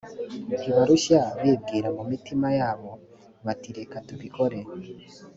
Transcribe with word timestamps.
ntibarushya 0.57 1.21
bibwira 1.41 1.87
mu 1.97 2.03
mitima 2.11 2.47
yabo 2.59 2.91
bati 3.45 3.69
reka 3.77 3.95
tubikore 4.07 4.59